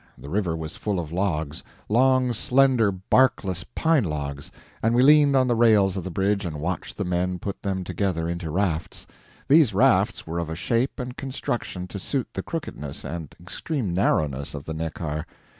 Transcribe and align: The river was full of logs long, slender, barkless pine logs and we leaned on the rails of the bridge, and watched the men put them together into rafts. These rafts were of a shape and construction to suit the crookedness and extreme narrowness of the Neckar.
The 0.17 0.31
river 0.31 0.57
was 0.57 0.77
full 0.77 0.99
of 0.99 1.11
logs 1.11 1.63
long, 1.87 2.33
slender, 2.33 2.91
barkless 2.91 3.63
pine 3.75 4.03
logs 4.03 4.51
and 4.81 4.95
we 4.95 5.03
leaned 5.03 5.35
on 5.35 5.47
the 5.47 5.53
rails 5.55 5.95
of 5.95 6.03
the 6.03 6.09
bridge, 6.09 6.43
and 6.43 6.59
watched 6.59 6.97
the 6.97 7.03
men 7.03 7.37
put 7.37 7.61
them 7.61 7.83
together 7.83 8.27
into 8.27 8.49
rafts. 8.49 9.05
These 9.47 9.75
rafts 9.75 10.25
were 10.25 10.39
of 10.39 10.49
a 10.49 10.55
shape 10.55 10.99
and 10.99 11.15
construction 11.15 11.87
to 11.89 11.99
suit 11.99 12.29
the 12.33 12.41
crookedness 12.41 13.03
and 13.03 13.35
extreme 13.39 13.93
narrowness 13.93 14.55
of 14.55 14.63
the 14.63 14.73
Neckar. 14.73 15.27